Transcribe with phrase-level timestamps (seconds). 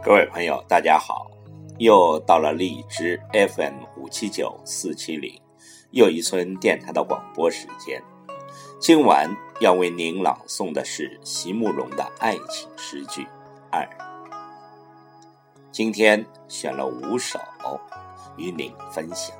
[0.00, 1.28] 各位朋友，大家好！
[1.78, 5.38] 又到了荔枝 FM 五七九四七零
[5.90, 8.00] 又一村电台的广播时间。
[8.80, 9.28] 今晚
[9.60, 13.26] 要为您朗诵的是席慕容的爱情诗句
[13.72, 13.86] 二。
[15.72, 17.38] 今天选了五首
[18.36, 19.36] 与您分享。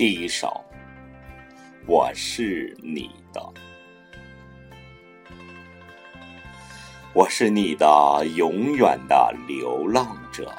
[0.00, 0.64] 第一首，
[1.86, 3.52] 我是你的，
[7.12, 10.50] 我是你的永远的流浪者，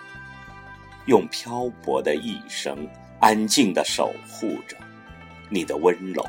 [1.08, 2.88] 用漂泊的一生，
[3.19, 4.78] 安静的守护着
[5.50, 6.22] 你的温柔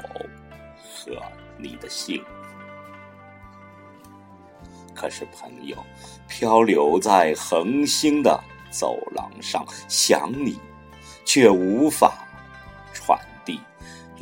[0.83, 1.12] 和
[1.58, 2.30] 你的幸福。
[4.94, 5.77] 可是，朋友，
[6.28, 10.58] 漂流在恒星的走廊上，想你，
[11.27, 12.21] 却无法。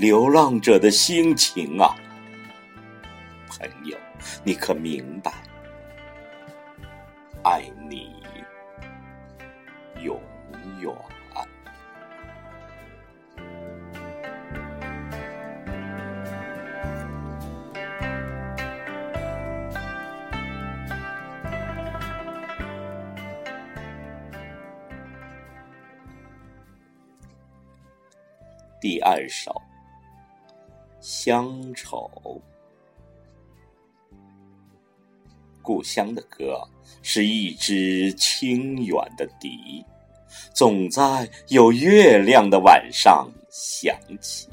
[0.00, 1.94] 流浪者的心情啊，
[3.50, 3.94] 朋友，
[4.42, 5.30] 你可明白？
[7.42, 8.10] 爱你
[10.02, 10.18] 永
[10.80, 10.90] 远。
[28.80, 29.52] 第二首
[31.22, 32.10] 《乡愁》，
[35.60, 36.66] 故乡的歌
[37.02, 39.84] 是一支清远的笛，
[40.54, 44.48] 总在有月亮的晚上响起。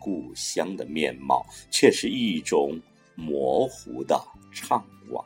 [0.00, 2.80] 故乡的面貌却是一种
[3.14, 4.18] 模糊的
[4.54, 5.22] 怅惘，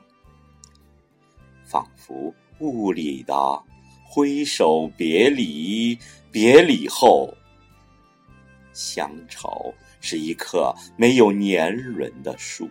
[1.64, 3.32] 仿佛雾里的。
[4.12, 5.96] 挥手别离，
[6.32, 7.32] 别离后，
[8.72, 12.68] 乡愁是一棵没有年轮的树，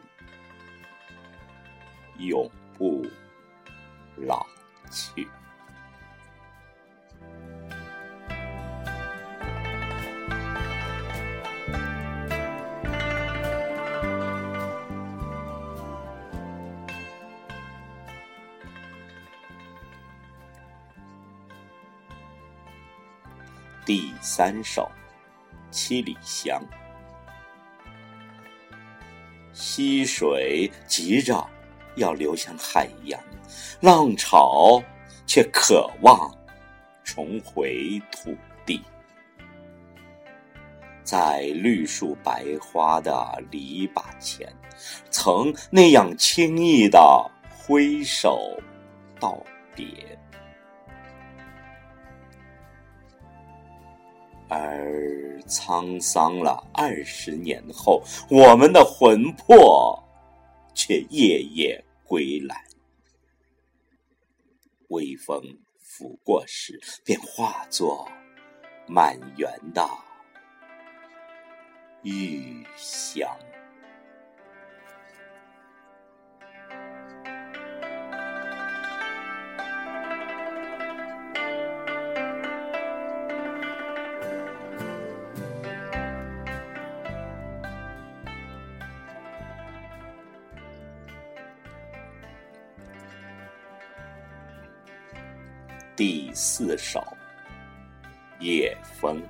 [2.17, 3.05] 永不
[4.15, 4.45] 老
[4.91, 5.27] 去。
[23.85, 24.83] 第三首
[25.71, 26.61] 《七里香》，
[29.53, 31.45] 溪水急着
[31.95, 33.19] 要流向海洋，
[33.81, 34.81] 浪潮
[35.25, 36.31] 却渴望
[37.03, 38.35] 重回土
[38.65, 38.81] 地。
[41.03, 44.47] 在绿树白花的篱笆前，
[45.09, 46.99] 曾那样轻易的
[47.49, 48.61] 挥手
[49.19, 49.43] 道
[49.75, 49.87] 别。
[54.49, 60.03] 而沧桑了二十年后，我们的魂魄
[60.73, 62.65] 却夜夜归来。
[64.89, 65.39] 微风
[65.77, 68.09] 拂过时，便化作
[68.87, 69.87] 满园的
[72.01, 73.29] 玉香。
[95.99, 97.01] 第四首
[98.39, 99.21] 《夜风》，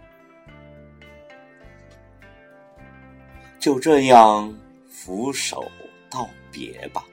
[3.58, 4.56] 就这样
[4.88, 5.72] 俯首
[6.12, 7.04] 道别吧。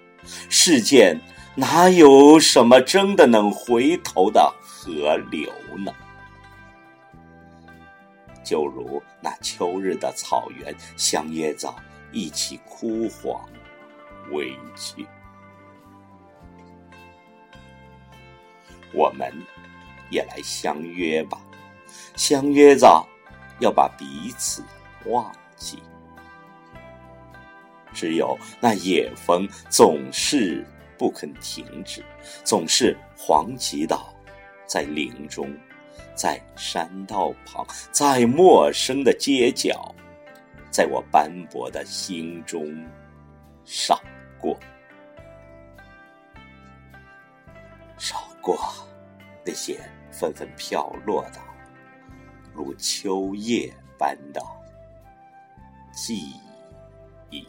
[0.51, 1.19] 世间
[1.55, 5.91] 哪有什么真的能回头的河流呢？
[8.45, 11.75] 就如那秋日的草原，相约着
[12.13, 13.49] 一起枯黄
[14.33, 15.07] 委屈。
[18.93, 19.33] 我们
[20.11, 21.41] 也来相约吧，
[22.17, 23.05] 相约着
[23.61, 24.63] 要把彼此
[25.07, 25.79] 忘记。
[27.93, 30.67] 只有那野风总是
[30.99, 32.05] 不肯停止，
[32.45, 33.99] 总是黄急的，
[34.67, 35.51] 在林中，
[36.15, 39.95] 在山道旁，在陌生的街角，
[40.71, 42.87] 在我斑驳的心中
[43.65, 43.99] 闪
[44.39, 44.59] 过，
[48.09, 48.57] 闪过
[49.45, 49.81] 那些
[50.13, 51.41] 纷纷飘落的，
[52.55, 53.69] 如秋叶
[53.99, 54.41] 般的
[55.93, 56.33] 记
[57.31, 57.45] 忆。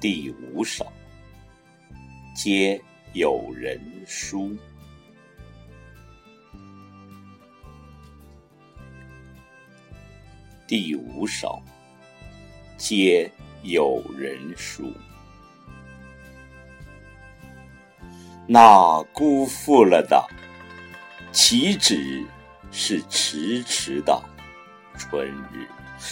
[0.00, 0.86] 第五首，
[2.36, 2.80] 皆
[3.14, 4.56] 有人书。
[10.68, 11.62] 第五首，
[12.76, 13.32] 皆
[13.62, 14.92] 有人书。
[18.46, 20.22] 那辜负了的，
[21.32, 22.22] 岂止
[22.70, 24.22] 是迟迟的
[24.98, 25.66] 春日？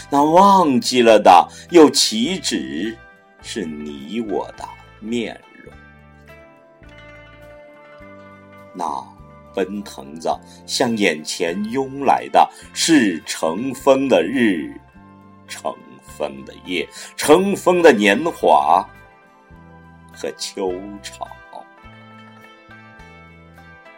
[0.09, 2.97] 那忘记了的，又岂止？
[3.43, 4.67] 是你我的
[5.01, 5.73] 面容，
[8.73, 8.87] 那
[9.57, 14.79] 奔腾着向眼前拥来的是乘风的日，
[15.49, 16.87] 乘风的夜，
[17.17, 18.87] 乘风的年华
[20.13, 20.71] 和秋
[21.03, 21.27] 潮。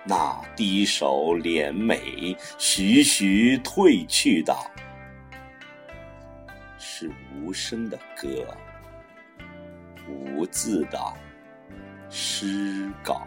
[0.05, 4.57] 那低首敛美，徐徐褪去的，
[6.79, 8.29] 是无声的歌。
[10.09, 10.99] 无字的
[12.09, 13.27] 诗稿。